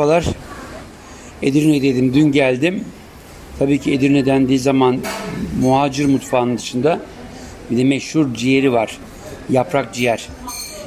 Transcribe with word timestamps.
Merhabalar. 0.00 0.26
Edirne'deydim. 1.42 2.14
Dün 2.14 2.32
geldim. 2.32 2.84
Tabii 3.58 3.78
ki 3.78 3.92
Edirne 3.92 4.26
dendiği 4.26 4.58
zaman 4.58 5.00
muhacir 5.60 6.06
mutfağının 6.06 6.58
dışında 6.58 7.00
bir 7.70 7.76
de 7.76 7.84
meşhur 7.84 8.34
ciğeri 8.34 8.72
var. 8.72 8.98
Yaprak 9.50 9.94
ciğer. 9.94 10.28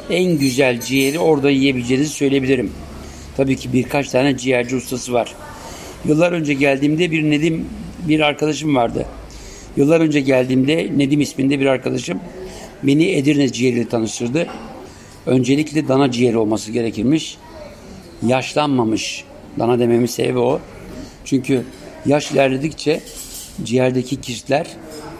En 0.10 0.38
güzel 0.38 0.82
ciğeri 0.82 1.20
orada 1.20 1.50
yiyebileceğinizi 1.50 2.10
söyleyebilirim. 2.10 2.72
Tabii 3.38 3.56
ki 3.56 3.74
birkaç 3.74 4.10
tane 4.10 4.38
ciğerci 4.38 4.76
ustası 4.76 5.14
var. 5.14 5.36
Yıllar 6.06 6.32
önce 6.32 6.54
geldiğimde 6.54 7.12
bir 7.12 7.24
Nedim 7.24 7.66
bir 8.08 8.20
arkadaşım 8.20 8.76
vardı. 8.76 9.06
Yıllar 9.78 10.02
önce 10.02 10.20
geldiğimde 10.20 10.92
Nedim 10.98 11.22
isminde 11.22 11.60
bir 11.60 11.66
arkadaşım 11.66 12.20
beni 12.84 13.12
Edirne 13.12 13.52
ciğeriyle 13.52 13.90
tanıştırdı. 13.90 14.48
Öncelikle 15.26 15.88
dana 15.88 16.12
ciğeri 16.12 16.38
olması 16.38 16.72
gerekirmiş 16.72 17.38
yaşlanmamış. 18.26 19.24
Dana 19.60 19.80
dememin 19.80 20.06
sebebi 20.06 20.40
o. 20.40 20.60
Çünkü 21.26 21.64
yaş 22.06 22.32
ilerledikçe 22.32 23.02
ciğerdeki 23.64 24.22
kistler 24.22 24.68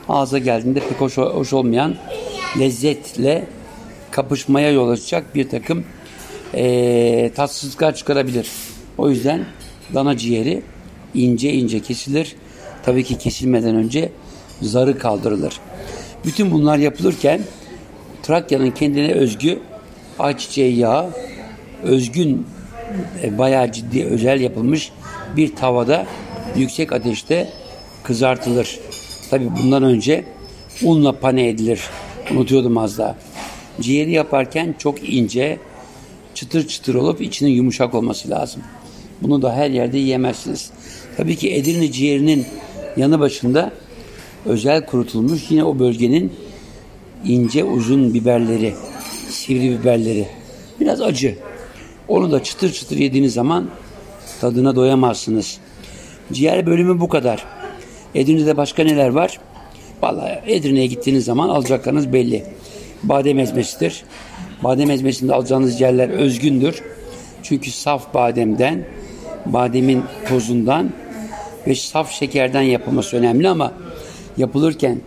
ağza 0.10 0.38
geldiğinde 0.38 0.80
pek 0.80 1.02
hoş, 1.02 1.18
hoş 1.18 1.54
olmayan 1.54 1.96
lezzetle 2.60 3.48
kapışmaya 4.12 4.72
yol 4.72 4.90
açacak 4.90 5.36
bir 5.36 5.50
takım 5.50 5.84
ee, 6.54 7.32
tatsızlıklar 7.36 7.96
çıkarabilir. 7.96 8.48
O 8.98 9.10
yüzden 9.10 9.46
dana 9.94 10.18
ciğeri 10.18 10.62
ince 11.14 11.54
ince 11.54 11.80
kesilir. 11.80 12.36
Tabii 12.84 13.04
ki 13.04 13.18
kesilmeden 13.18 13.76
önce 13.76 14.12
zarı 14.62 14.98
kaldırılır. 14.98 15.60
Bütün 16.26 16.52
bunlar 16.52 16.78
yapılırken 16.78 17.42
Trakya'nın 18.24 18.72
kendine 18.72 19.12
özgü 19.12 19.60
ayçiçeği 20.20 20.78
yağı, 20.78 21.10
özgün 21.84 22.48
e, 23.24 23.38
bayağı 23.38 23.72
ciddi 23.72 24.06
özel 24.06 24.42
yapılmış 24.42 24.92
bir 25.36 25.56
tavada 25.56 26.06
yüksek 26.56 26.94
ateşte 26.94 27.50
kızartılır. 28.04 28.80
Tabi 29.30 29.50
bundan 29.62 29.84
önce 29.84 30.24
unla 30.84 31.20
pane 31.20 31.48
edilir. 31.48 31.82
Unutuyordum 32.32 32.78
az 32.78 32.98
daha. 32.98 33.16
Ciğeri 33.82 34.12
yaparken 34.12 34.76
çok 34.78 35.10
ince, 35.10 35.60
çıtır 36.34 36.68
çıtır 36.68 36.96
olup 36.96 37.22
içinin 37.22 37.52
yumuşak 37.52 37.94
olması 37.94 38.30
lazım. 38.30 38.62
Bunu 39.22 39.42
da 39.42 39.56
her 39.56 39.70
yerde 39.70 39.98
yiyemezsiniz. 39.98 40.72
Tabii 41.18 41.36
ki 41.36 41.54
Edirne 41.54 41.92
ciğerinin 41.92 42.46
yanı 42.98 43.20
başında 43.20 43.72
özel 44.46 44.86
kurutulmuş 44.86 45.52
yine 45.52 45.64
o 45.64 45.80
bölgenin 45.80 46.34
ince 47.26 47.64
uzun 47.64 48.14
biberleri, 48.14 48.74
sivri 49.30 49.80
biberleri. 49.80 50.28
Biraz 50.80 51.02
acı. 51.02 51.38
Onu 52.08 52.32
da 52.32 52.44
çıtır 52.44 52.74
çıtır 52.74 52.98
yediğiniz 52.98 53.34
zaman 53.34 53.70
tadına 54.42 54.76
doyamazsınız. 54.76 55.58
Ciğer 56.32 56.66
bölümü 56.66 57.00
bu 57.00 57.10
kadar. 57.10 57.46
Edirne'de 58.16 58.58
başka 58.58 58.84
neler 58.84 59.10
var? 59.10 59.40
Vallahi 60.02 60.40
Edirne'ye 60.48 60.88
gittiğiniz 60.88 61.26
zaman 61.26 61.50
alacaklarınız 61.50 62.14
belli. 62.14 62.44
Badem 63.04 63.40
ezmesidir. 63.40 64.04
Badem 64.64 64.92
ezmesinde 64.92 65.34
alacağınız 65.34 65.82
yerler 65.82 66.10
özgündür. 66.10 66.84
Çünkü 67.44 67.72
saf 67.72 68.14
bademden, 68.14 68.86
bademin 69.46 70.04
tozundan 70.30 70.90
ve 71.68 71.76
saf 71.76 72.12
şekerden 72.12 72.62
yapılması 72.62 73.18
önemli 73.18 73.50
ama 73.50 73.74
yapılırken 74.38 75.02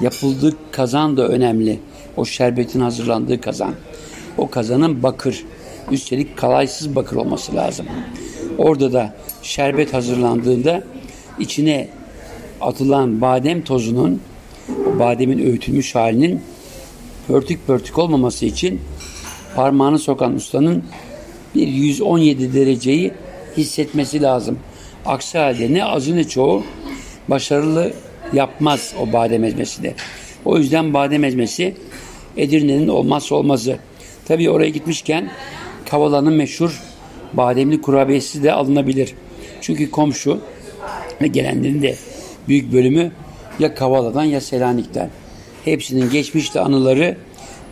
yapıldığı 0.00 0.56
kazan 0.72 1.16
da 1.16 1.28
önemli. 1.28 1.78
O 2.16 2.24
şerbetin 2.24 2.80
hazırlandığı 2.80 3.40
kazan. 3.40 3.74
O 4.38 4.50
kazanın 4.50 5.02
bakır, 5.02 5.44
Üstelik 5.90 6.36
kalaysız 6.36 6.96
bakır 6.96 7.16
olması 7.16 7.54
lazım. 7.54 7.86
Orada 8.58 8.92
da 8.92 9.14
şerbet 9.42 9.94
hazırlandığında 9.94 10.82
içine 11.38 11.88
atılan 12.60 13.20
badem 13.20 13.62
tozunun 13.64 14.20
bademin 14.98 15.38
öğütülmüş 15.38 15.94
halinin 15.94 16.40
pörtük 17.28 17.66
pörtük 17.66 17.98
olmaması 17.98 18.46
için 18.46 18.80
parmağını 19.56 19.98
sokan 19.98 20.34
ustanın 20.34 20.84
bir 21.54 21.68
117 21.68 22.54
dereceyi 22.54 23.12
hissetmesi 23.56 24.22
lazım. 24.22 24.58
Aksi 25.06 25.38
halde 25.38 25.74
ne 25.74 25.84
azı 25.84 26.16
ne 26.16 26.24
çoğu 26.24 26.62
başarılı 27.28 27.92
yapmaz 28.32 28.94
o 29.00 29.12
badem 29.12 29.44
ezmesi 29.44 29.82
de. 29.82 29.94
O 30.44 30.58
yüzden 30.58 30.94
badem 30.94 31.24
ezmesi 31.24 31.74
Edirne'nin 32.36 32.88
olmazsa 32.88 33.34
olmazı. 33.34 33.78
Tabii 34.28 34.50
oraya 34.50 34.70
gitmişken 34.70 35.30
Kavala'nın 35.90 36.32
meşhur 36.32 36.82
bademli 37.32 37.80
kurabiyesi 37.80 38.42
de 38.42 38.52
alınabilir. 38.52 39.14
Çünkü 39.60 39.90
komşu 39.90 40.40
ve 41.22 41.26
gelenlerin 41.26 41.82
de 41.82 41.96
büyük 42.48 42.72
bölümü 42.72 43.12
ya 43.58 43.74
Kavala'dan 43.74 44.24
ya 44.24 44.40
Selanik'ten. 44.40 45.10
Hepsinin 45.64 46.10
geçmişte 46.10 46.60
anıları 46.60 47.16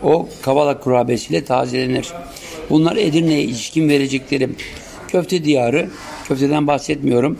o 0.02 0.28
Kavala 0.42 0.80
kurabiyesiyle 0.80 1.44
tazelenir. 1.44 2.08
Bunlar 2.70 2.96
Edirne'ye 2.96 3.42
ilişkin 3.42 3.88
vereceklerim. 3.88 4.56
Köfte 5.08 5.44
diyarı, 5.44 5.90
köfteden 6.28 6.66
bahsetmiyorum. 6.66 7.38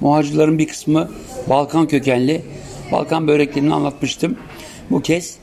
Muhacirlerin 0.00 0.58
bir 0.58 0.68
kısmı 0.68 1.10
Balkan 1.48 1.88
kökenli. 1.88 2.42
Balkan 2.92 3.28
böreklerini 3.28 3.74
anlatmıştım. 3.74 4.36
Bu 4.90 5.02
kez 5.02 5.36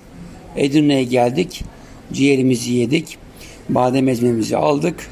Edirne'ye 0.55 1.03
geldik. 1.03 1.63
Ciğerimizi 2.13 2.73
yedik. 2.73 3.24
Badem 3.69 4.07
ezmemizi 4.07 4.57
aldık. 4.57 5.09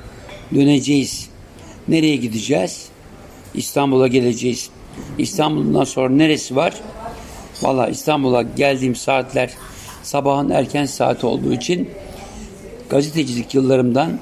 Döneceğiz. 0.56 1.30
Nereye 1.88 2.16
gideceğiz? 2.16 2.88
İstanbul'a 3.54 4.08
geleceğiz. 4.08 4.70
İstanbul'dan 5.18 5.84
sonra 5.84 6.10
neresi 6.10 6.56
var? 6.56 6.74
Valla 7.62 7.88
İstanbul'a 7.88 8.42
geldiğim 8.42 8.96
saatler 8.96 9.54
sabahın 10.04 10.50
erken 10.50 10.86
saati 10.86 11.26
olduğu 11.26 11.54
için 11.54 11.90
gazetecilik 12.90 13.56
yıllarımdan 13.56 14.20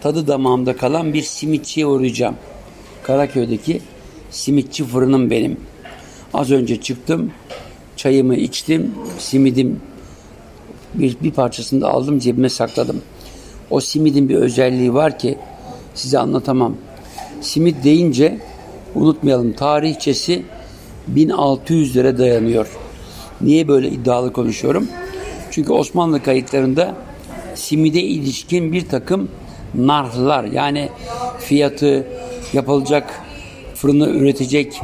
tadı 0.00 0.26
damağımda 0.26 0.76
kalan 0.76 1.14
bir 1.14 1.22
simitçiye 1.22 1.86
uğrayacağım. 1.86 2.36
Karaköy'deki 3.02 3.80
simitçi 4.30 4.84
fırınım 4.84 5.30
benim. 5.30 5.60
Az 6.34 6.50
önce 6.50 6.80
çıktım, 6.80 7.32
çayımı 7.96 8.36
içtim, 8.36 8.94
simidim 9.18 9.80
bir, 10.94 11.16
bir 11.20 11.30
parçasını 11.30 11.80
da 11.80 11.88
aldım 11.88 12.18
cebime 12.18 12.48
sakladım. 12.48 13.02
O 13.70 13.80
simidin 13.80 14.28
bir 14.28 14.34
özelliği 14.34 14.94
var 14.94 15.18
ki 15.18 15.38
size 15.94 16.18
anlatamam. 16.18 16.76
Simit 17.40 17.84
deyince 17.84 18.38
unutmayalım 18.94 19.52
tarihçesi 19.52 20.42
1600'lere 21.14 22.18
dayanıyor. 22.18 22.66
Niye 23.40 23.68
böyle 23.68 23.88
iddialı 23.88 24.32
konuşuyorum? 24.32 24.88
Çünkü 25.50 25.72
Osmanlı 25.72 26.22
kayıtlarında 26.22 26.94
simide 27.54 28.00
ilişkin 28.00 28.72
bir 28.72 28.88
takım 28.88 29.28
narhlar 29.74 30.44
yani 30.44 30.88
fiyatı 31.38 32.06
yapılacak 32.52 33.20
fırını 33.74 34.08
üretecek 34.08 34.80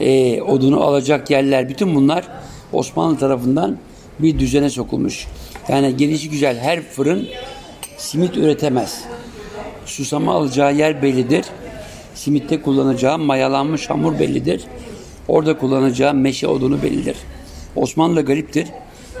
e, 0.00 0.42
odunu 0.42 0.80
alacak 0.80 1.30
yerler 1.30 1.68
bütün 1.68 1.94
bunlar 1.94 2.28
Osmanlı 2.72 3.18
tarafından 3.18 3.78
bir 4.18 4.38
düzene 4.38 4.70
sokulmuş. 4.70 5.26
Yani 5.68 5.96
gelişi 5.96 6.30
güzel 6.30 6.58
her 6.58 6.82
fırın 6.82 7.28
simit 8.00 8.36
üretemez. 8.36 9.04
Susama 9.86 10.34
alacağı 10.34 10.74
yer 10.74 11.02
bellidir. 11.02 11.44
Simitte 12.14 12.62
kullanacağı 12.62 13.18
mayalanmış 13.18 13.90
hamur 13.90 14.18
bellidir. 14.18 14.64
Orada 15.28 15.58
kullanacağı 15.58 16.14
meşe 16.14 16.46
odunu 16.46 16.82
bellidir. 16.82 17.16
Osmanlı 17.76 18.22
gariptir. 18.22 18.66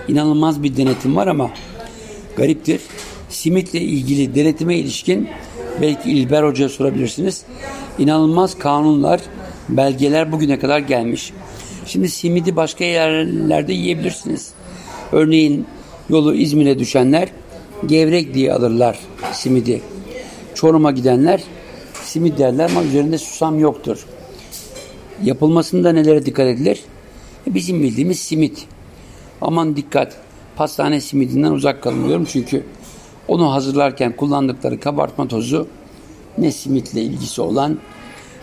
İnanılmaz 0.08 0.62
bir 0.62 0.76
denetim 0.76 1.16
var 1.16 1.26
ama 1.26 1.50
gariptir. 2.36 2.80
Simitle 3.28 3.80
ilgili 3.80 4.34
denetime 4.34 4.76
ilişkin 4.76 5.28
belki 5.80 6.10
İlber 6.10 6.42
Hoca'ya 6.42 6.68
sorabilirsiniz. 6.68 7.44
İnanılmaz 7.98 8.58
kanunlar, 8.58 9.20
belgeler 9.68 10.32
bugüne 10.32 10.58
kadar 10.58 10.78
gelmiş. 10.78 11.32
Şimdi 11.86 12.08
simidi 12.08 12.56
başka 12.56 12.84
yerlerde 12.84 13.72
yiyebilirsiniz. 13.72 14.52
Örneğin 15.12 15.66
yolu 16.08 16.34
İzmir'e 16.34 16.78
düşenler 16.78 17.28
gevrek 17.86 18.34
diye 18.34 18.52
alırlar 18.52 18.98
simidi. 19.32 19.82
Çorum'a 20.54 20.90
gidenler 20.90 21.42
simit 22.02 22.38
derler 22.38 22.70
ama 22.70 22.82
üzerinde 22.82 23.18
susam 23.18 23.58
yoktur. 23.58 24.06
Yapılmasında 25.22 25.92
nelere 25.92 26.26
dikkat 26.26 26.46
edilir? 26.46 26.82
E, 27.46 27.54
bizim 27.54 27.82
bildiğimiz 27.82 28.18
simit. 28.18 28.66
Aman 29.40 29.76
dikkat. 29.76 30.16
Pastane 30.56 31.00
simidinden 31.00 31.52
uzak 31.52 31.82
kalınıyorum 31.82 32.24
çünkü 32.24 32.64
onu 33.28 33.52
hazırlarken 33.52 34.16
kullandıkları 34.16 34.80
kabartma 34.80 35.28
tozu 35.28 35.66
ne 36.38 36.52
simitle 36.52 37.02
ilgisi 37.02 37.40
olan 37.40 37.78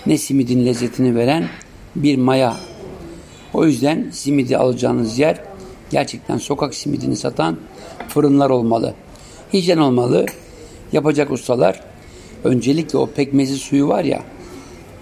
ne 0.05 0.17
simidin 0.17 0.65
lezzetini 0.65 1.15
veren 1.15 1.49
bir 1.95 2.17
maya. 2.17 2.57
O 3.53 3.65
yüzden 3.65 4.09
simidi 4.11 4.57
alacağınız 4.57 5.19
yer 5.19 5.41
gerçekten 5.89 6.37
sokak 6.37 6.75
simidini 6.75 7.15
satan 7.15 7.57
fırınlar 8.07 8.49
olmalı 8.49 8.93
hijyen 9.53 9.77
olmalı. 9.77 10.25
Yapacak 10.91 11.31
ustalar 11.31 11.81
Öncelikle 12.43 12.97
o 12.97 13.07
pekmezi 13.07 13.57
suyu 13.57 13.87
var 13.87 14.03
ya 14.03 14.23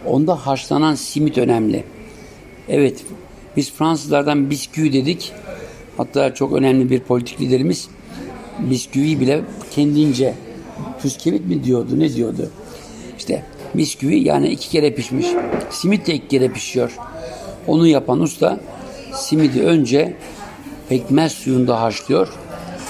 onda 0.05 0.35
haşlanan 0.35 0.95
simit 0.95 1.37
önemli. 1.37 1.83
Evet 2.69 3.03
biz 3.57 3.71
Fransızlardan 3.71 4.49
bisküvi 4.49 4.93
dedik. 4.93 5.31
Hatta 5.97 6.33
çok 6.33 6.53
önemli 6.53 6.89
bir 6.89 6.99
politik 6.99 7.41
liderimiz 7.41 7.89
bisküvi 8.59 9.19
bile 9.19 9.41
kendince 9.71 10.33
püskevit 11.01 11.45
mi 11.45 11.63
diyordu 11.63 11.99
ne 11.99 12.13
diyordu. 12.13 12.49
İşte 13.17 13.43
bisküvi 13.75 14.19
yani 14.19 14.47
iki 14.47 14.69
kere 14.69 14.93
pişmiş. 14.93 15.27
Simit 15.69 16.07
de 16.07 16.13
iki 16.13 16.27
kere 16.27 16.49
pişiyor. 16.49 16.97
Onu 17.67 17.87
yapan 17.87 18.19
usta 18.19 18.59
simidi 19.13 19.61
önce 19.61 20.15
pekmez 20.89 21.31
suyunda 21.31 21.81
haşlıyor. 21.81 22.27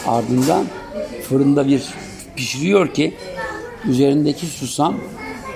Ardından 0.08 0.66
fırında 1.30 1.68
bir 1.68 1.84
pişiriyor 2.36 2.94
ki 2.94 3.14
üzerindeki 3.88 4.46
susam 4.46 4.98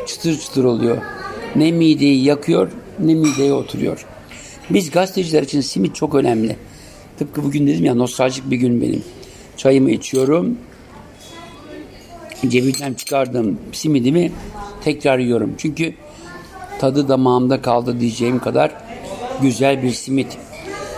çıtır 0.07 0.39
çıtır 0.39 0.63
oluyor. 0.63 0.97
Ne 1.55 1.71
mideyi 1.71 2.23
yakıyor 2.23 2.71
ne 2.99 3.13
mideye 3.13 3.53
oturuyor. 3.53 4.05
Biz 4.69 4.91
gazeteciler 4.91 5.43
için 5.43 5.61
simit 5.61 5.95
çok 5.95 6.15
önemli. 6.15 6.55
Tıpkı 7.19 7.43
bugün 7.43 7.67
dedim 7.67 7.85
ya 7.85 7.95
nostaljik 7.95 8.51
bir 8.51 8.57
gün 8.57 8.81
benim. 8.81 9.03
Çayımı 9.57 9.91
içiyorum. 9.91 10.57
Cebimden 12.47 12.93
çıkardığım 12.93 13.59
simidimi 13.71 14.31
tekrar 14.83 15.19
yiyorum. 15.19 15.53
Çünkü 15.57 15.93
tadı 16.79 17.09
damağımda 17.09 17.61
kaldı 17.61 17.99
diyeceğim 17.99 18.39
kadar 18.39 18.71
güzel 19.41 19.83
bir 19.83 19.91
simit. 19.91 20.37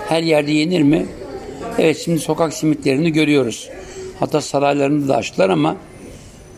Her 0.07 0.23
yerde 0.23 0.51
yenir 0.51 0.81
mi? 0.81 1.05
Evet 1.77 2.01
şimdi 2.05 2.19
sokak 2.19 2.53
simitlerini 2.53 3.11
görüyoruz. 3.11 3.69
Hatta 4.21 4.41
saraylarını 4.41 5.07
da 5.07 5.15
açtılar 5.15 5.49
ama 5.49 5.75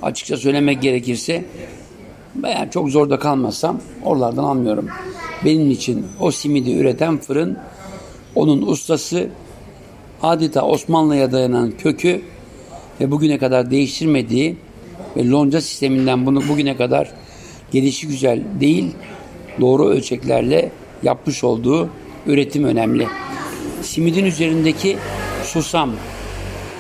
açıkça 0.02 0.38
söylemek 0.38 0.82
gerekirse 0.82 1.46
ben 2.36 2.70
çok 2.70 2.90
zorda 2.90 3.20
kalmazsam 3.20 3.82
oralardan 4.04 4.44
almıyorum. 4.44 4.88
Benim 5.46 5.72
için 5.72 6.06
o 6.20 6.32
simidi 6.32 6.72
üreten 6.72 7.18
fırın 7.18 7.58
onun 8.36 8.62
ustası 8.62 9.30
adeta 10.24 10.66
Osmanlı'ya 10.66 11.32
dayanan 11.32 11.72
kökü 11.72 12.22
ve 13.02 13.12
bugüne 13.12 13.38
kadar 13.38 13.72
değiştirmediği 13.72 14.58
ve 15.18 15.30
lonca 15.30 15.62
sisteminden 15.62 16.26
bunu 16.26 16.48
bugüne 16.48 16.78
kadar 16.78 17.12
gelişi 17.72 18.08
güzel 18.08 18.44
değil 18.60 18.92
doğru 19.62 19.90
ölçeklerle 19.90 20.72
yapmış 21.04 21.44
olduğu 21.44 21.90
üretim 22.26 22.64
önemli. 22.64 23.08
Simidin 23.82 24.26
üzerindeki 24.26 24.98
susam. 25.44 25.92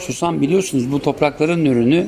Susam 0.07 0.41
biliyorsunuz 0.41 0.91
bu 0.91 1.01
toprakların 1.01 1.65
ürünü 1.65 2.07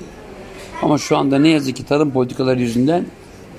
ama 0.81 0.97
şu 0.97 1.17
anda 1.17 1.39
ne 1.39 1.49
yazık 1.49 1.75
ki 1.75 1.85
tarım 1.85 2.11
politikaları 2.11 2.61
yüzünden 2.61 3.05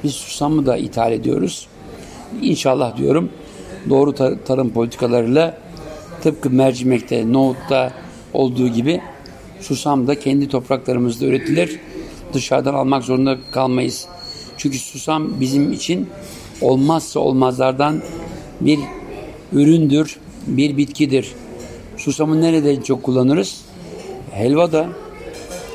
biz 0.04 0.12
susamı 0.12 0.66
da 0.66 0.76
ithal 0.76 1.12
ediyoruz. 1.12 1.66
İnşallah 2.42 2.96
diyorum 2.96 3.30
doğru 3.88 4.10
tar- 4.10 4.44
tarım 4.44 4.70
politikalarıyla 4.70 5.58
tıpkı 6.22 6.50
mercimekte, 6.50 7.32
nohutta 7.32 7.92
olduğu 8.34 8.68
gibi 8.68 9.00
susam 9.60 10.06
da 10.06 10.18
kendi 10.18 10.48
topraklarımızda 10.48 11.26
üretilir. 11.26 11.80
Dışarıdan 12.32 12.74
almak 12.74 13.04
zorunda 13.04 13.38
kalmayız. 13.52 14.06
Çünkü 14.56 14.78
susam 14.78 15.40
bizim 15.40 15.72
için 15.72 16.08
olmazsa 16.60 17.20
olmazlardan 17.20 18.02
bir 18.60 18.78
üründür, 19.52 20.16
bir 20.46 20.76
bitkidir. 20.76 21.32
Susamı 21.96 22.40
nerede 22.40 22.82
çok 22.82 23.02
kullanırız? 23.02 23.65
Helva 24.36 24.72
da. 24.72 24.86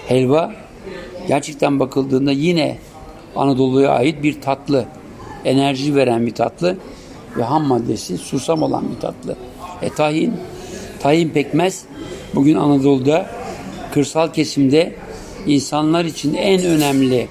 Helva 0.08 0.54
gerçekten 1.28 1.80
bakıldığında 1.80 2.32
yine 2.32 2.78
Anadolu'ya 3.36 3.90
ait 3.90 4.24
bir 4.24 4.42
tatlı. 4.42 4.86
Enerji 5.46 5.96
veren 5.96 6.28
bir 6.28 6.36
tatlı 6.36 6.78
ve 7.38 7.44
ham 7.44 7.64
maddesi 7.64 8.18
susam 8.18 8.64
olan 8.64 8.84
bir 8.96 9.00
tatlı. 9.00 9.36
E 9.82 9.90
tahin, 9.90 10.34
tahin 11.00 11.30
pekmez 11.30 11.84
bugün 12.36 12.56
Anadolu'da 12.56 13.30
kırsal 13.94 14.34
kesimde 14.34 14.96
insanlar 15.48 16.06
için 16.06 16.34
en 16.34 16.66
önemli 16.66 17.28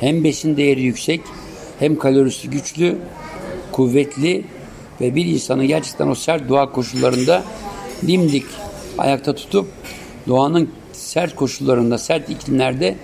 hem 0.00 0.24
besin 0.24 0.56
değeri 0.56 0.82
yüksek 0.82 1.20
hem 1.78 1.98
kalorisi 1.98 2.50
güçlü, 2.50 2.98
kuvvetli 3.72 4.44
ve 5.00 5.14
bir 5.14 5.26
insanı 5.26 5.64
gerçekten 5.64 6.08
o 6.08 6.14
sert 6.14 6.48
doğa 6.48 6.72
koşullarında 6.72 7.42
dimdik 8.06 8.44
ayakta 8.98 9.34
tutup 9.34 9.66
doğanın 10.30 10.70
sert 10.92 11.36
koşullarında, 11.36 11.98
sert 11.98 12.30
iklimlerde 12.30 12.96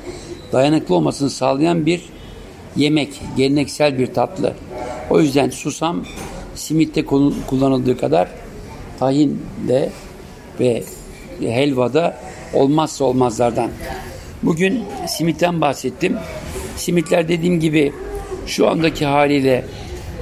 dayanıklı 0.53 0.95
olmasını 0.95 1.31
sağlayan 1.31 1.87
bir 1.87 2.03
yemek, 2.77 3.21
geleneksel 3.37 3.99
bir 3.99 4.15
tatlı. 4.15 4.55
O 5.11 5.21
yüzden 5.21 5.51
susam 5.51 6.05
simitte 6.55 7.05
kullanıldığı 7.47 7.99
kadar 7.99 8.29
tahin 8.99 9.43
de 9.69 9.91
ve 10.61 10.85
helvada 11.41 12.17
olmazsa 12.55 13.05
olmazlardan. 13.05 13.71
Bugün 14.43 14.85
simitten 15.09 15.61
bahsettim. 15.61 16.17
Simitler 16.77 17.29
dediğim 17.29 17.61
gibi 17.61 17.93
şu 18.47 18.69
andaki 18.69 19.07
haliyle 19.07 19.65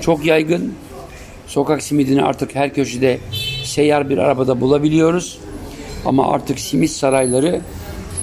çok 0.00 0.26
yaygın. 0.26 0.74
Sokak 1.46 1.82
simidini 1.82 2.22
artık 2.22 2.54
her 2.54 2.74
köşede 2.74 3.18
seyyar 3.64 4.10
bir 4.10 4.18
arabada 4.18 4.60
bulabiliyoruz. 4.60 5.38
Ama 6.04 6.32
artık 6.32 6.60
simit 6.60 6.90
sarayları 6.90 7.60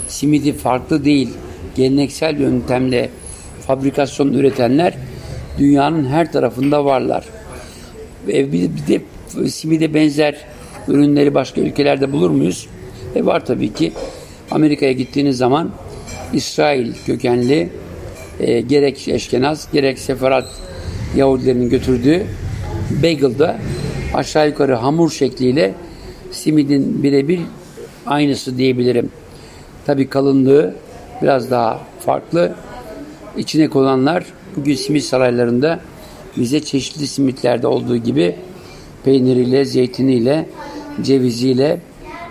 simidi 0.08 0.54
farklı 0.54 1.06
değil. 1.06 1.30
Geleneksel 1.76 2.40
yöntemle 2.40 3.10
fabrikasyon 3.68 4.34
üretenler 4.34 4.94
dünyanın 5.58 6.06
her 6.06 6.32
tarafında 6.32 6.86
varlar. 6.86 7.26
Ve 8.28 8.52
bir 8.52 8.70
de 8.88 9.02
simide 9.50 9.94
benzer 9.94 10.36
ürünleri 10.88 11.34
başka 11.34 11.62
ülkelerde 11.62 12.12
bulur 12.12 12.30
muyuz? 12.30 12.68
E 13.16 13.26
var 13.26 13.46
tabii 13.46 13.74
ki. 13.74 13.92
Amerika'ya 14.52 14.92
gittiğiniz 14.92 15.38
zaman 15.38 15.72
İsrail 16.34 16.94
kökenli 17.06 17.70
e, 18.40 18.62
gerek 18.62 19.08
Eşkenaz 19.08 19.68
gerek 19.74 20.00
Seferat 20.00 20.50
Yahudilerinin 21.16 21.70
götürdüğü 21.70 22.26
bagel'da 23.04 23.58
aşağı 24.14 24.48
yukarı 24.48 24.76
hamur 24.76 25.12
şekliyle 25.12 25.74
simidin 26.32 27.04
birebir 27.04 27.40
aynısı 28.12 28.58
diyebilirim. 28.58 29.12
Tabii 29.86 30.10
kalınlığı 30.10 30.76
biraz 31.22 31.52
daha 31.52 31.80
farklı. 32.00 32.56
İçine 33.38 33.68
konulanlar 33.68 34.26
bugün 34.56 34.76
simit 34.76 35.04
saraylarında 35.04 35.80
bize 36.38 36.60
çeşitli 36.60 37.08
simitlerde 37.08 37.68
olduğu 37.68 37.98
gibi 37.98 38.36
peyniriyle, 39.04 39.66
zeytiniyle, 39.66 40.50
ceviziyle, 41.02 41.82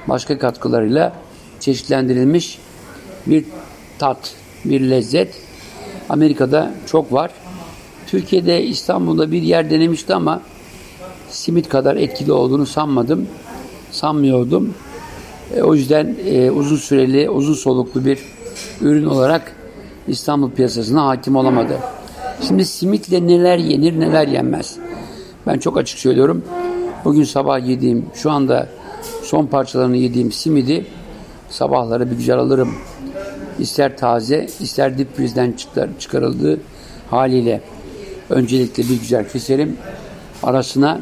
başka 0.08 0.38
katkılarıyla 0.38 1.12
çeşitlendirilmiş 1.60 2.58
bir 3.26 3.44
tat, 3.98 4.34
bir 4.64 4.80
lezzet. 4.80 5.34
Amerika'da 6.08 6.70
çok 6.86 7.12
var. 7.12 7.30
Türkiye'de 8.06 8.64
İstanbul'da 8.64 9.32
bir 9.32 9.42
yer 9.42 9.70
denemişti 9.70 10.14
ama 10.14 10.42
simit 11.28 11.68
kadar 11.68 11.96
etkili 11.96 12.32
olduğunu 12.32 12.66
sanmadım. 12.66 13.26
Sanmıyordum. 13.90 14.74
E, 15.56 15.62
o 15.62 15.74
yüzden 15.74 16.16
e, 16.26 16.50
uzun 16.50 16.76
süreli, 16.76 17.30
uzun 17.30 17.54
soluklu 17.54 18.04
bir 18.04 18.18
ürün 18.80 19.06
olarak 19.06 19.52
İstanbul 20.08 20.50
piyasasına 20.50 21.06
hakim 21.06 21.36
olamadı. 21.36 21.78
Şimdi 22.48 22.64
simitle 22.64 23.26
neler 23.26 23.58
yenir 23.58 24.00
neler 24.00 24.28
yenmez. 24.28 24.76
Ben 25.46 25.58
çok 25.58 25.78
açık 25.78 25.98
söylüyorum. 25.98 26.44
Bugün 27.04 27.24
sabah 27.24 27.66
yediğim, 27.68 28.06
şu 28.14 28.30
anda 28.30 28.68
son 29.22 29.46
parçalarını 29.46 29.96
yediğim 29.96 30.32
simidi 30.32 30.86
sabahları 31.50 32.10
bir 32.10 32.16
güzel 32.16 32.38
alırım. 32.38 32.74
İster 33.58 33.96
taze, 33.96 34.46
ister 34.60 34.98
dip 34.98 35.16
frizden 35.16 35.54
çıkarıldığı 35.98 36.60
haliyle 37.10 37.60
öncelikle 38.30 38.82
bir 38.82 39.00
güzel 39.00 39.28
keserim. 39.28 39.76
Arasına 40.42 41.00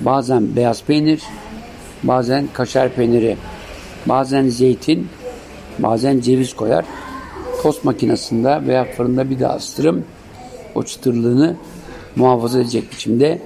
bazen 0.00 0.56
beyaz 0.56 0.84
peynir, 0.84 1.22
bazen 2.02 2.48
kaşar 2.52 2.88
peyniri, 2.88 3.36
bazen 4.06 4.48
zeytin, 4.48 5.08
bazen 5.78 6.20
ceviz 6.20 6.56
koyar. 6.56 6.84
Tost 7.62 7.84
makinesinde 7.84 8.66
veya 8.66 8.84
fırında 8.84 9.30
bir 9.30 9.40
daha 9.40 9.56
ısıtırım. 9.56 10.04
O 10.74 10.82
çıtırlığını 10.82 11.56
muhafaza 12.16 12.60
edecek 12.60 12.92
biçimde 12.92 13.38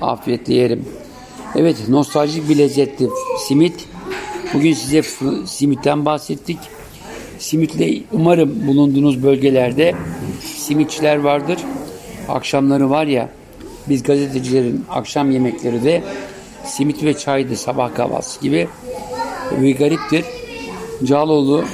afiyetle 0.00 0.54
yerim. 0.54 0.84
Evet 1.56 1.88
nostaljik 1.88 2.48
bir 2.48 2.58
lezzetli 2.58 3.08
simit. 3.38 3.88
Bugün 4.54 4.72
size 4.72 5.02
simitten 5.46 6.04
bahsettik. 6.04 6.58
Simitle 7.38 8.02
umarım 8.12 8.66
bulunduğunuz 8.66 9.22
bölgelerde 9.22 9.94
simitçiler 10.56 11.16
vardır. 11.16 11.58
Akşamları 12.28 12.90
var 12.90 13.06
ya 13.06 13.28
biz 13.88 14.02
gazetecilerin 14.02 14.84
akşam 14.90 15.30
yemekleri 15.30 15.84
de 15.84 16.02
simit 16.64 17.04
ve 17.04 17.18
çaydı 17.18 17.56
sabah 17.56 17.94
kahvaltısı 17.94 18.40
gibi 18.40 18.68
ve 19.52 19.70
gariptir. 19.70 20.24
Cağaloğlu 21.04 21.64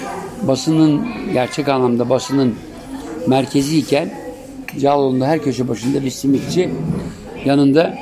basının 0.42 1.06
gerçek 1.33 1.68
anlamda 1.68 2.11
basının 2.11 2.54
merkeziyken 3.26 4.11
Cağaloğlu'nda 4.80 5.26
her 5.26 5.42
köşe 5.42 5.68
başında 5.68 6.04
bir 6.04 6.11
simitçi 6.11 6.71
yanında 7.45 7.99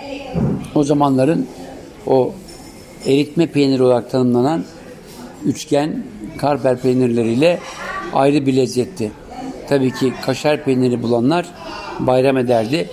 o 0.74 0.84
zamanların 0.84 1.46
o 2.06 2.32
eritme 3.06 3.46
peyniri 3.46 3.82
olarak 3.82 4.10
tanımlanan 4.10 4.64
üçgen 5.44 6.04
karper 6.38 6.80
peynirleriyle 6.80 7.58
ayrı 8.12 8.46
bir 8.46 8.56
lezzetti. 8.56 9.12
Tabii 9.68 9.92
ki 9.92 10.12
kaşar 10.22 10.64
peyniri 10.64 11.02
bulanlar 11.02 11.46
bayram 12.00 12.36
ederdi. 12.36 12.88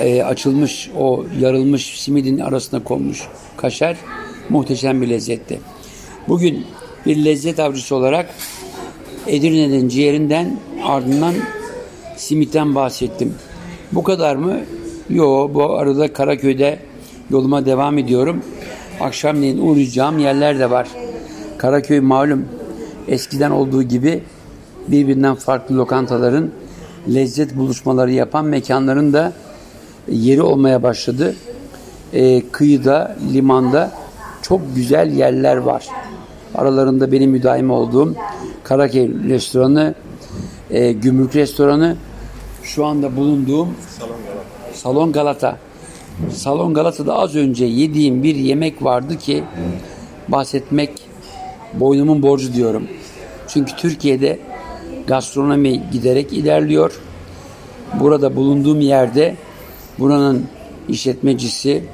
E, 0.00 0.22
açılmış 0.22 0.90
o 0.98 1.24
yarılmış 1.40 2.00
simidin 2.00 2.38
arasına 2.38 2.84
konmuş 2.84 3.28
kaşar 3.56 3.96
muhteşem 4.50 5.02
bir 5.02 5.08
lezzetti. 5.08 5.60
Bugün 6.28 6.66
bir 7.06 7.24
lezzet 7.24 7.60
avcısı 7.60 7.96
olarak 7.96 8.30
Edirne'nin 9.26 9.88
ciğerinden 9.88 10.58
ardından 10.84 11.34
simitten 12.16 12.74
bahsettim. 12.74 13.34
Bu 13.92 14.02
kadar 14.02 14.36
mı? 14.36 14.60
Yo, 15.10 15.50
bu 15.54 15.78
arada 15.78 16.12
Karaköy'de 16.12 16.78
yoluma 17.30 17.66
devam 17.66 17.98
ediyorum. 17.98 18.42
Akşamleyin 19.00 19.58
uğrayacağım 19.58 20.18
yerler 20.18 20.58
de 20.58 20.70
var. 20.70 20.88
Karaköy 21.58 22.00
malum 22.00 22.44
eskiden 23.08 23.50
olduğu 23.50 23.82
gibi 23.82 24.22
birbirinden 24.88 25.34
farklı 25.34 25.76
lokantaların 25.76 26.50
lezzet 27.14 27.56
buluşmaları 27.56 28.12
yapan 28.12 28.44
mekanların 28.44 29.12
da 29.12 29.32
yeri 30.08 30.42
olmaya 30.42 30.82
başladı. 30.82 31.36
Ee, 32.12 32.42
kıyıda, 32.52 33.16
limanda 33.32 33.92
çok 34.48 34.60
güzel 34.76 35.12
yerler 35.12 35.56
var. 35.56 35.86
Aralarında 36.54 37.12
benim 37.12 37.30
müdaim 37.30 37.70
olduğum 37.70 38.14
Karaköy 38.64 39.28
restoranı, 39.28 39.94
e, 40.70 40.92
Gümrük 40.92 41.36
restoranı, 41.36 41.96
şu 42.62 42.84
anda 42.84 43.16
bulunduğum 43.16 43.74
Salon 44.72 45.12
Galata. 45.12 45.58
Salon 46.32 46.74
Galata'da 46.74 47.14
az 47.14 47.34
önce 47.34 47.64
yediğim 47.64 48.22
bir 48.22 48.34
yemek 48.34 48.84
vardı 48.84 49.18
ki 49.18 49.44
bahsetmek 50.28 50.90
boynumun 51.74 52.22
borcu 52.22 52.52
diyorum. 52.52 52.88
Çünkü 53.48 53.76
Türkiye'de 53.76 54.38
gastronomi 55.06 55.82
giderek 55.92 56.32
ilerliyor. 56.32 57.00
Burada 58.00 58.36
bulunduğum 58.36 58.80
yerde 58.80 59.36
buranın 59.98 60.46
işletmecisi, 60.88 61.84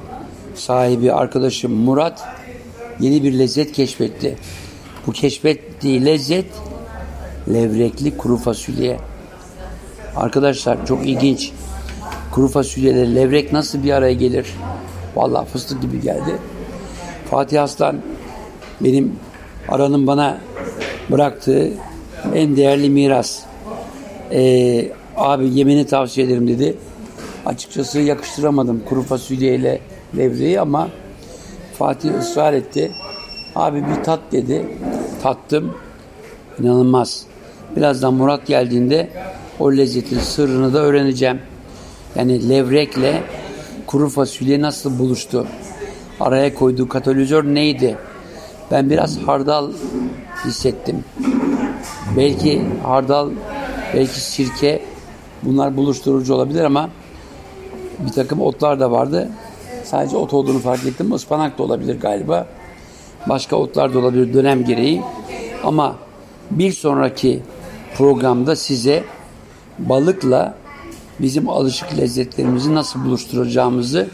sahibi 0.55 1.13
arkadaşım 1.13 1.71
Murat 1.73 2.42
yeni 2.99 3.23
bir 3.23 3.39
lezzet 3.39 3.71
keşfetti. 3.71 4.35
Bu 5.07 5.11
keşfettiği 5.11 6.05
lezzet 6.05 6.45
levrekli 7.53 8.17
kuru 8.17 8.37
fasulye. 8.37 8.97
Arkadaşlar 10.15 10.85
çok 10.85 11.07
ilginç. 11.07 11.51
Kuru 12.31 12.47
fasulyeyle 12.47 13.15
levrek 13.15 13.53
nasıl 13.53 13.83
bir 13.83 13.91
araya 13.91 14.13
gelir? 14.13 14.45
Vallahi 15.15 15.47
fıstık 15.47 15.81
gibi 15.81 16.01
geldi. 16.01 16.37
Fatih 17.29 17.63
Aslan 17.63 17.95
benim 18.81 19.15
aranın 19.69 20.07
bana 20.07 20.37
bıraktığı 21.11 21.73
en 22.35 22.55
değerli 22.55 22.89
miras. 22.89 23.39
Ee, 24.31 24.91
abi 25.17 25.49
yemeni 25.49 25.85
tavsiye 25.85 26.27
ederim 26.27 26.47
dedi. 26.47 26.77
Açıkçası 27.45 27.99
yakıştıramadım 27.99 28.81
kuru 28.89 29.01
fasulyeyle 29.01 29.79
levreyi 30.17 30.59
ama 30.61 30.89
Fatih 31.73 32.19
ısrar 32.19 32.53
etti. 32.53 32.91
Abi 33.55 33.83
bir 33.87 34.03
tat 34.03 34.19
dedi. 34.31 34.65
Tattım. 35.23 35.73
İnanılmaz. 36.59 37.25
Birazdan 37.75 38.13
Murat 38.13 38.47
geldiğinde 38.47 39.09
o 39.59 39.71
lezzetin 39.71 40.19
sırrını 40.19 40.73
da 40.73 40.79
öğreneceğim. 40.79 41.39
Yani 42.15 42.49
levrekle 42.49 43.23
kuru 43.87 44.09
fasulye 44.09 44.61
nasıl 44.61 44.99
buluştu? 44.99 45.47
Araya 46.19 46.55
koyduğu 46.55 46.89
katalizör 46.89 47.43
neydi? 47.43 47.97
Ben 48.71 48.89
biraz 48.89 49.17
hardal 49.17 49.71
hissettim. 50.45 51.03
Belki 52.17 52.61
hardal, 52.83 53.29
belki 53.93 54.21
sirke 54.21 54.81
bunlar 55.43 55.77
buluşturucu 55.77 56.33
olabilir 56.33 56.63
ama 56.63 56.89
bir 57.99 58.11
takım 58.11 58.41
otlar 58.41 58.79
da 58.79 58.91
vardı. 58.91 59.29
Sadece 59.83 60.17
ot 60.17 60.33
olduğunu 60.33 60.59
fark 60.59 60.85
ettim. 60.85 61.13
Ispanak 61.15 61.57
da 61.57 61.63
olabilir 61.63 61.99
galiba. 61.99 62.47
Başka 63.29 63.55
otlar 63.55 63.93
da 63.93 63.99
olabilir 63.99 64.33
dönem 64.33 64.65
gereği. 64.65 65.01
Ama 65.63 65.95
bir 66.51 66.71
sonraki 66.71 67.39
programda 67.97 68.55
size 68.55 69.03
balıkla 69.79 70.55
bizim 71.19 71.49
alışık 71.49 71.97
lezzetlerimizi 71.97 72.75
nasıl 72.75 73.05
buluşturacağımızı 73.05 74.07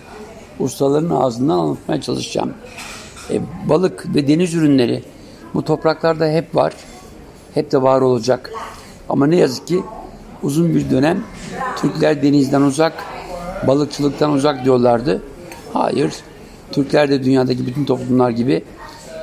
ustaların 0.59 1.09
ağzından 1.09 1.59
anlatmaya 1.59 2.01
çalışacağım. 2.01 2.53
E, 3.31 3.41
balık 3.69 4.15
ve 4.15 4.27
deniz 4.27 4.53
ürünleri 4.53 5.03
bu 5.53 5.65
topraklarda 5.65 6.27
hep 6.27 6.55
var. 6.55 6.73
Hep 7.53 7.71
de 7.71 7.81
var 7.81 8.01
olacak. 8.01 8.51
Ama 9.09 9.27
ne 9.27 9.35
yazık 9.35 9.67
ki 9.67 9.83
uzun 10.43 10.75
bir 10.75 10.89
dönem 10.89 11.23
Türkler 11.81 12.21
denizden 12.21 12.61
uzak, 12.61 12.93
balıkçılıktan 13.67 14.31
uzak 14.31 14.65
diyorlardı. 14.65 15.21
Hayır. 15.73 16.13
Türkler 16.71 17.09
de 17.09 17.23
dünyadaki 17.23 17.67
bütün 17.67 17.85
toplumlar 17.85 18.29
gibi 18.29 18.63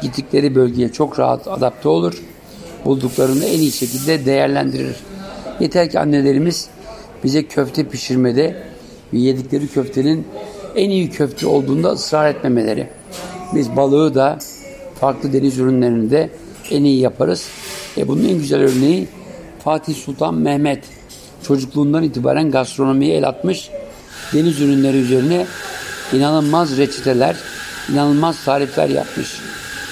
gittikleri 0.02 0.54
bölgeye 0.54 0.92
çok 0.92 1.18
rahat 1.18 1.48
adapte 1.48 1.88
olur. 1.88 2.22
Bulduklarını 2.84 3.44
en 3.44 3.58
iyi 3.58 3.72
şekilde 3.72 4.26
değerlendirir. 4.26 4.96
Yeter 5.60 5.90
ki 5.90 5.98
annelerimiz 5.98 6.68
bize 7.24 7.42
köfte 7.42 7.84
pişirmede 7.88 8.62
ve 9.12 9.18
yedikleri 9.18 9.68
köftenin 9.68 10.26
en 10.76 10.90
iyi 10.90 11.10
köfte 11.10 11.46
olduğunda 11.46 11.88
ısrar 11.88 12.30
etmemeleri. 12.30 12.88
Biz 13.54 13.76
balığı 13.76 14.14
da 14.14 14.38
farklı 15.00 15.32
deniz 15.32 15.58
ürünlerini 15.58 16.10
de 16.10 16.30
en 16.70 16.84
iyi 16.84 17.00
yaparız. 17.00 17.48
E 17.98 18.08
bunun 18.08 18.24
en 18.24 18.38
güzel 18.38 18.60
örneği 18.60 19.08
Fatih 19.64 19.94
Sultan 19.94 20.34
Mehmet. 20.34 20.84
Çocukluğundan 21.42 22.02
itibaren 22.02 22.50
gastronomiye 22.50 23.16
el 23.16 23.28
atmış. 23.28 23.70
Deniz 24.32 24.60
ürünleri 24.60 24.96
üzerine 24.96 25.46
inanılmaz 26.12 26.76
reçeteler, 26.76 27.36
inanılmaz 27.92 28.44
tarifler 28.44 28.88
yapmış. 28.88 29.40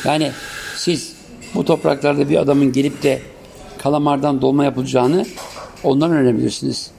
Yani 0.05 0.31
siz 0.77 1.13
bu 1.55 1.65
topraklarda 1.65 2.29
bir 2.29 2.37
adamın 2.37 2.73
gelip 2.73 3.03
de 3.03 3.23
kalamardan 3.79 4.43
dolma 4.43 4.65
yapılacağını 4.65 5.27
ondan 5.85 6.11
öğrenebilirsiniz. 6.11 6.91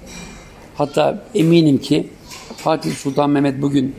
Hatta 0.76 1.24
eminim 1.36 1.78
ki 1.78 2.10
Fatih 2.58 2.96
Sultan 2.96 3.30
Mehmet 3.30 3.62
bugün 3.62 3.96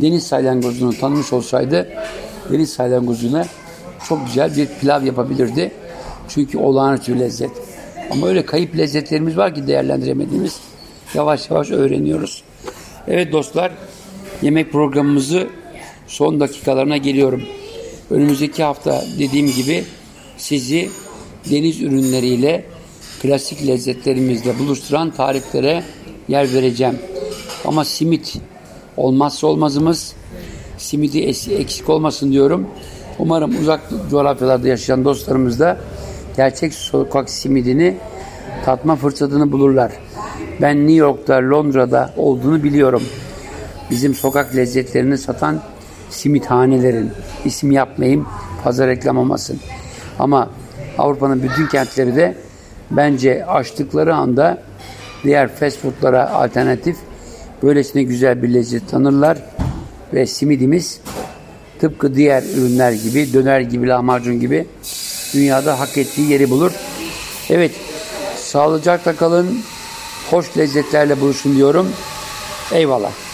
deniz 0.00 0.26
salyangozunu 0.26 0.98
tanımış 0.98 1.32
olsaydı 1.32 1.88
deniz 2.52 2.72
salyangozuna 2.72 3.46
çok 4.08 4.26
güzel 4.26 4.56
bir 4.56 4.68
pilav 4.80 5.04
yapabilirdi. 5.04 5.72
Çünkü 6.28 6.58
olağanüstü 6.58 7.20
lezzet. 7.20 7.50
Ama 8.10 8.28
öyle 8.28 8.46
kayıp 8.46 8.76
lezzetlerimiz 8.76 9.36
var 9.36 9.54
ki 9.54 9.66
değerlendiremediğimiz. 9.66 10.60
Yavaş 11.14 11.50
yavaş 11.50 11.70
öğreniyoruz. 11.70 12.42
Evet 13.08 13.32
dostlar, 13.32 13.72
yemek 14.42 14.72
programımızı 14.72 15.48
son 16.06 16.40
dakikalarına 16.40 16.96
geliyorum. 16.96 17.42
Önümüzdeki 18.10 18.62
hafta 18.62 19.04
dediğim 19.18 19.46
gibi 19.46 19.84
sizi 20.36 20.90
deniz 21.50 21.82
ürünleriyle 21.82 22.64
klasik 23.22 23.66
lezzetlerimizle 23.66 24.58
buluşturan 24.58 25.10
tariflere 25.10 25.82
yer 26.28 26.52
vereceğim. 26.52 26.98
Ama 27.64 27.84
simit 27.84 28.36
olmazsa 28.96 29.46
olmazımız. 29.46 30.14
Simidi 30.78 31.20
eksik 31.50 31.88
olmasın 31.88 32.32
diyorum. 32.32 32.66
Umarım 33.18 33.60
uzak 33.60 33.80
coğrafyalarda 34.10 34.68
yaşayan 34.68 35.04
dostlarımız 35.04 35.60
da 35.60 35.78
gerçek 36.36 36.74
sokak 36.74 37.30
simidini 37.30 37.96
tatma 38.64 38.96
fırsatını 38.96 39.52
bulurlar. 39.52 39.92
Ben 40.60 40.76
New 40.76 40.94
York'ta, 40.94 41.34
Londra'da 41.34 42.14
olduğunu 42.16 42.62
biliyorum. 42.62 43.02
Bizim 43.90 44.14
sokak 44.14 44.56
lezzetlerini 44.56 45.18
satan 45.18 45.62
simithanelerin 46.10 47.10
isim 47.44 47.72
yapmayayım, 47.72 48.28
fazla 48.64 48.86
reklam 48.86 49.18
olmasın. 49.18 49.60
Ama 50.18 50.50
Avrupa'nın 50.98 51.42
bütün 51.42 51.66
kentleri 51.66 52.16
de 52.16 52.34
bence 52.90 53.46
açtıkları 53.46 54.14
anda 54.14 54.62
diğer 55.24 55.48
fast 55.48 55.78
foodlara 55.78 56.30
alternatif 56.30 56.96
böylesine 57.62 58.02
güzel 58.02 58.42
bir 58.42 58.54
lezzet 58.54 58.90
tanırlar 58.90 59.38
ve 60.14 60.26
simidimiz 60.26 61.00
tıpkı 61.80 62.14
diğer 62.14 62.42
ürünler 62.42 62.92
gibi, 62.92 63.32
döner 63.32 63.60
gibi, 63.60 63.88
lahmacun 63.88 64.40
gibi 64.40 64.66
dünyada 65.34 65.80
hak 65.80 65.98
ettiği 65.98 66.30
yeri 66.30 66.50
bulur. 66.50 66.72
Evet, 67.50 67.72
sağlıcakla 68.36 69.16
kalın, 69.16 69.58
hoş 70.30 70.58
lezzetlerle 70.58 71.20
buluşun 71.20 71.56
diyorum. 71.56 71.92
Eyvallah. 72.72 73.25